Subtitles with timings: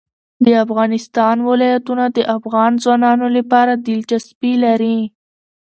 [0.45, 4.99] د افغانستان ولايتونه د افغان ځوانانو لپاره دلچسپي لري.